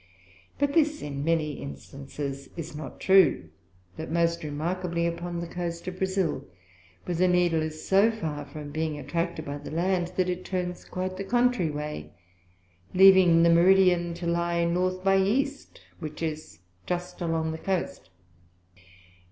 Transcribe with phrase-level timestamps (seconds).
[0.57, 3.49] But this in many Instances is not true;
[3.97, 6.43] but most remarkably upon the Coast of Brazile,
[7.05, 10.83] where the Needle is so far from being attracted by the Land, that it turns
[10.83, 12.13] the quite contrary way,
[12.95, 15.49] leaving the Meridian to lye N b E,
[15.99, 18.09] which is just along the Coast.